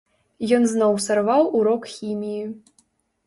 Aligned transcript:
Ён 0.55 0.63
зноў 0.69 0.95
сарваў 1.07 1.43
урок 1.59 1.85
хіміі. 1.97 2.43